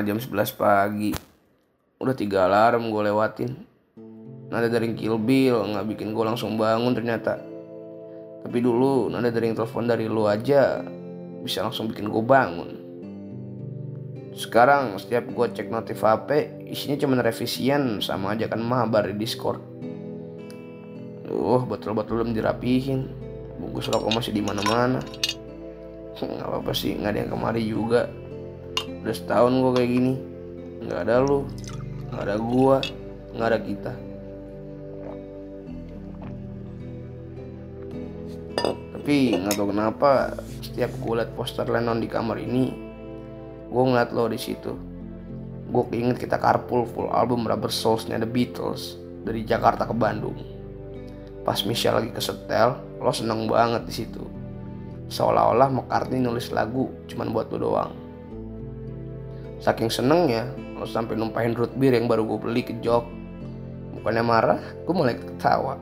Setengah 0.00 0.16
jam 0.16 0.48
11 0.48 0.56
pagi. 0.56 1.12
Udah 2.00 2.16
tiga 2.16 2.48
alarm 2.48 2.88
gue 2.88 3.02
lewatin. 3.04 3.52
Nada 4.48 4.72
dari 4.72 4.96
Kill 4.96 5.20
Bill 5.20 5.60
nggak 5.60 5.92
bikin 5.92 6.16
gue 6.16 6.24
langsung 6.24 6.56
bangun 6.56 6.96
ternyata. 6.96 7.36
Tapi 8.40 8.58
dulu 8.64 9.12
nada 9.12 9.28
dari 9.28 9.52
telepon 9.52 9.84
dari 9.84 10.08
lu 10.08 10.24
aja 10.24 10.80
bisa 11.44 11.60
langsung 11.60 11.92
bikin 11.92 12.08
gue 12.08 12.24
bangun. 12.24 12.70
Sekarang 14.32 14.96
setiap 14.96 15.28
gue 15.36 15.46
cek 15.52 15.68
notif 15.68 16.00
HP 16.00 16.64
isinya 16.72 16.96
cuma 16.96 17.20
revisian 17.20 18.00
sama 18.00 18.32
aja 18.32 18.48
kan 18.48 18.64
mabar 18.64 19.04
di 19.04 19.20
Discord. 19.20 19.60
Duh, 21.28 21.60
betul-betul 21.68 22.24
belum 22.24 22.32
dirapihin. 22.32 23.04
Bungkus 23.60 23.92
rokok 23.92 24.16
masih 24.16 24.32
di 24.32 24.40
mana-mana. 24.40 25.04
Nggak 26.24 26.48
apa-apa 26.48 26.72
sih, 26.72 26.96
nggak 26.96 27.12
ada 27.12 27.18
yang 27.20 27.30
kemari 27.36 27.62
juga. 27.68 28.08
Udah 29.00 29.14
setahun 29.16 29.52
gue 29.56 29.72
kayak 29.76 29.90
gini. 29.90 30.14
Nggak 30.80 31.00
ada 31.08 31.16
lu, 31.20 31.44
nggak 32.12 32.22
ada 32.24 32.36
gua, 32.40 32.76
nggak 33.36 33.48
ada 33.48 33.60
kita. 33.60 33.92
Tapi 39.00 39.32
nggak 39.32 39.54
tahu 39.56 39.68
kenapa 39.72 40.10
setiap 40.60 40.92
gue 41.00 41.14
liat 41.16 41.32
poster 41.32 41.64
Lennon 41.68 42.04
di 42.04 42.08
kamar 42.08 42.36
ini, 42.36 42.68
gue 43.68 43.82
ngeliat 43.82 44.12
lo 44.12 44.28
di 44.28 44.36
situ. 44.36 44.76
Gue 45.70 45.84
keinget 45.88 46.18
kita 46.20 46.36
carpool 46.36 46.84
full 46.84 47.08
album 47.08 47.46
Rubber 47.46 47.70
Souls-nya 47.70 48.18
The 48.20 48.28
Beatles 48.28 48.98
dari 49.22 49.46
Jakarta 49.46 49.86
ke 49.86 49.94
Bandung. 49.94 50.36
Pas 51.46 51.60
Michelle 51.64 52.02
lagi 52.02 52.12
kesetel, 52.12 52.76
lo 53.00 53.12
seneng 53.14 53.48
banget 53.48 53.86
di 53.88 53.94
situ. 53.94 54.24
Seolah-olah 55.10 55.68
McCartney 55.72 56.20
nulis 56.20 56.52
lagu 56.52 56.90
cuman 57.08 57.32
buat 57.32 57.48
lo 57.54 57.58
doang. 57.60 57.99
Saking 59.60 59.92
senengnya, 59.92 60.48
lo 60.80 60.88
sampai 60.88 61.20
numpahin 61.20 61.52
root 61.52 61.76
beer 61.76 61.92
yang 61.92 62.08
baru 62.08 62.24
gue 62.24 62.38
beli 62.40 62.62
ke 62.64 62.80
jok. 62.80 63.04
Bukannya 64.00 64.24
marah, 64.24 64.60
gue 64.88 64.94
mulai 64.96 65.20
ketawa. 65.20 65.76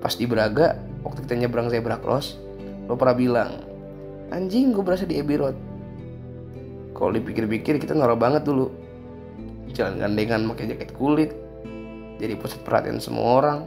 Pas 0.00 0.16
di 0.16 0.24
Braga, 0.24 0.80
waktu 1.04 1.28
kita 1.28 1.36
nyebrang 1.36 1.68
zebra 1.68 2.00
cross, 2.00 2.40
lo 2.88 2.96
pernah 2.96 3.12
bilang, 3.12 3.50
anjing 4.32 4.72
gue 4.72 4.80
berasa 4.80 5.04
di 5.04 5.20
Abbey 5.20 5.36
Road. 5.36 5.56
Kalau 6.96 7.12
dipikir-pikir 7.12 7.76
kita 7.76 7.92
norak 7.92 8.16
banget 8.16 8.48
dulu. 8.48 8.72
Jalan 9.76 10.00
gandengan 10.00 10.48
pakai 10.48 10.72
jaket 10.72 10.96
kulit, 10.96 11.36
jadi 12.16 12.32
pusat 12.40 12.64
perhatian 12.64 12.96
semua 12.96 13.44
orang. 13.44 13.58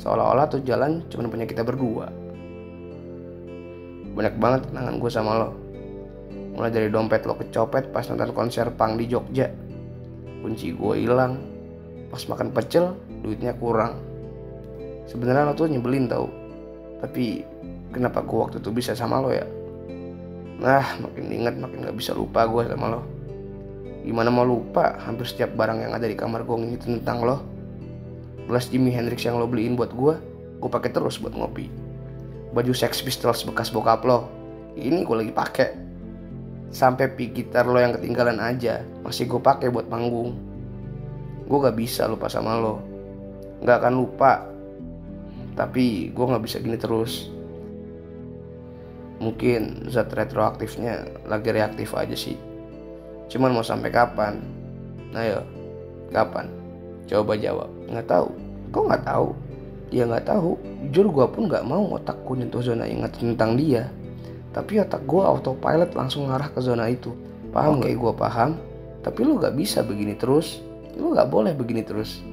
Seolah-olah 0.00 0.48
tuh 0.48 0.64
jalan 0.64 1.04
cuma 1.12 1.28
punya 1.28 1.44
kita 1.44 1.60
berdua. 1.60 2.08
Banyak 4.16 4.40
banget 4.40 4.60
kenangan 4.72 4.96
gue 4.96 5.10
sama 5.12 5.32
lo. 5.36 5.65
Mulai 6.56 6.72
dari 6.72 6.88
dompet 6.88 7.28
lo 7.28 7.36
kecopet 7.36 7.92
pas 7.92 8.08
nonton 8.08 8.32
konser 8.32 8.72
pang 8.72 8.96
di 8.96 9.04
Jogja. 9.04 9.52
Kunci 10.40 10.72
gue 10.72 10.94
hilang. 11.04 11.36
Pas 12.08 12.24
makan 12.24 12.48
pecel, 12.48 12.96
duitnya 13.20 13.52
kurang. 13.60 14.00
Sebenarnya 15.04 15.52
lo 15.52 15.54
tuh 15.54 15.68
nyebelin 15.68 16.08
tau. 16.08 16.32
Tapi 17.04 17.44
kenapa 17.92 18.24
gue 18.24 18.38
waktu 18.40 18.56
itu 18.64 18.72
bisa 18.72 18.96
sama 18.96 19.20
lo 19.20 19.28
ya? 19.28 19.44
Nah, 20.56 20.96
makin 21.04 21.28
ingat 21.28 21.60
makin 21.60 21.84
gak 21.84 21.96
bisa 22.00 22.16
lupa 22.16 22.48
gue 22.48 22.64
sama 22.64 22.96
lo. 22.96 23.04
Gimana 24.00 24.32
mau 24.32 24.48
lupa 24.48 24.96
hampir 25.04 25.28
setiap 25.28 25.52
barang 25.58 25.84
yang 25.84 25.92
ada 25.92 26.08
di 26.08 26.16
kamar 26.16 26.46
gue 26.48 26.56
ini 26.56 26.80
tentang 26.80 27.20
lo. 27.20 27.44
Gelas 28.48 28.70
Jimi 28.72 28.94
Hendrix 28.94 29.26
yang 29.26 29.36
lo 29.36 29.44
beliin 29.44 29.76
buat 29.76 29.92
gue, 29.92 30.14
gue 30.56 30.70
pakai 30.70 30.94
terus 30.94 31.20
buat 31.20 31.34
ngopi. 31.36 31.68
Baju 32.54 32.72
Sex 32.72 33.02
Pistols 33.02 33.44
bekas 33.44 33.68
bokap 33.68 34.06
lo, 34.06 34.30
ini 34.78 35.02
gue 35.02 35.16
lagi 35.18 35.34
pakai. 35.34 35.85
Sampai 36.70 37.08
pick 37.14 37.32
gitar 37.32 37.64
lo 37.64 37.78
yang 37.78 37.96
ketinggalan 37.96 38.42
aja, 38.42 38.82
masih 39.06 39.30
gue 39.30 39.40
pakai 39.40 39.70
buat 39.70 39.86
panggung. 39.86 40.36
Gue 41.46 41.58
gak 41.62 41.78
bisa 41.78 42.10
lupa 42.10 42.26
sama 42.26 42.58
lo. 42.58 42.82
Gak 43.62 43.82
akan 43.82 43.94
lupa. 43.94 44.44
Tapi 45.56 46.10
gue 46.10 46.24
gak 46.26 46.44
bisa 46.44 46.60
gini 46.60 46.76
terus. 46.76 47.30
Mungkin 49.16 49.88
zat 49.88 50.12
retroaktifnya 50.12 51.24
lagi 51.24 51.48
reaktif 51.48 51.96
aja 51.96 52.12
sih. 52.12 52.36
Cuman 53.32 53.56
mau 53.56 53.64
sampai 53.64 53.88
kapan? 53.88 54.38
Ayo, 55.16 55.40
kapan? 56.12 56.52
Coba 57.08 57.38
jawab. 57.38 57.70
Nggak 57.88 58.06
tahu. 58.10 58.28
Kok 58.74 58.84
nggak 58.92 59.04
tahu? 59.06 59.28
Dia 59.88 60.04
nggak 60.04 60.26
tahu. 60.28 60.50
Jujur 60.90 61.06
gue 61.08 61.26
pun 61.30 61.42
nggak 61.48 61.64
mau 61.64 61.96
otakku 61.96 62.36
nyentuh 62.36 62.60
zona 62.60 62.84
ingat 62.84 63.16
tentang 63.16 63.56
dia. 63.56 63.88
Tapi 64.56 64.80
otak 64.80 65.04
gue 65.04 65.20
autopilot 65.20 65.92
langsung 65.92 66.32
ngarah 66.32 66.48
ke 66.48 66.64
zona 66.64 66.88
itu. 66.88 67.12
Paham 67.52 67.84
kayak 67.84 68.00
gue 68.00 68.12
paham. 68.16 68.56
Tapi 69.04 69.20
lu 69.20 69.36
nggak 69.36 69.52
bisa 69.52 69.84
begini 69.84 70.16
terus. 70.16 70.64
Lu 70.96 71.12
nggak 71.12 71.28
boleh 71.28 71.52
begini 71.52 71.84
terus. 71.84 72.24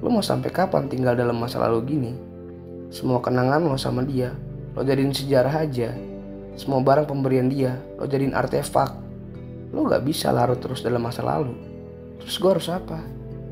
Lu 0.00 0.08
mau 0.08 0.24
sampai 0.24 0.48
kapan 0.48 0.88
tinggal 0.88 1.12
dalam 1.12 1.36
masa 1.36 1.60
lalu 1.60 1.84
gini? 1.84 2.12
Semua 2.88 3.20
kenangan 3.20 3.60
lo 3.60 3.76
sama 3.76 4.00
dia, 4.06 4.32
lo 4.72 4.80
jadiin 4.80 5.12
sejarah 5.12 5.68
aja. 5.68 5.92
Semua 6.56 6.80
barang 6.80 7.04
pemberian 7.04 7.52
dia, 7.52 7.76
lo 8.00 8.08
jadiin 8.08 8.32
artefak. 8.32 8.96
Lo 9.76 9.84
gak 9.84 10.08
bisa 10.08 10.32
larut 10.32 10.56
terus 10.56 10.80
dalam 10.80 11.04
masa 11.04 11.20
lalu. 11.20 11.52
Terus 12.24 12.40
gue 12.40 12.50
harus 12.56 12.68
apa? 12.72 13.04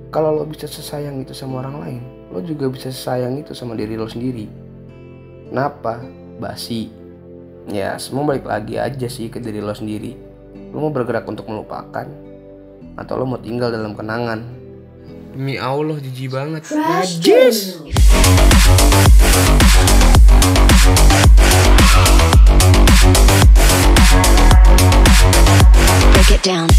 Kalau 0.08 0.32
lo 0.32 0.48
bisa 0.48 0.64
sesayang 0.64 1.20
itu 1.20 1.36
sama 1.36 1.60
orang 1.60 1.76
lain, 1.84 2.02
lo 2.32 2.40
juga 2.40 2.70
bisa 2.72 2.88
sesayang 2.88 3.36
itu 3.36 3.52
sama 3.52 3.76
diri 3.76 3.98
lo 4.00 4.08
sendiri. 4.08 4.48
Kenapa? 5.50 6.00
Basi. 6.40 7.03
Ya, 7.64 7.96
semua 7.96 8.28
balik 8.28 8.44
lagi 8.44 8.76
aja 8.76 9.08
sih 9.08 9.32
ke 9.32 9.40
diri 9.40 9.64
lo 9.64 9.72
sendiri. 9.72 10.12
Lo 10.74 10.84
mau 10.84 10.92
bergerak 10.92 11.24
untuk 11.24 11.48
melupakan? 11.48 12.04
Atau 13.00 13.14
lo 13.16 13.24
mau 13.24 13.40
tinggal 13.40 13.72
dalam 13.72 13.96
kenangan? 13.96 14.44
Demi 15.32 15.56
Allah, 15.56 15.96
jijik 15.98 16.36
banget. 16.36 16.62
Najis! 16.70 17.80
break 26.24 26.40
it 26.40 26.42
down. 26.42 26.73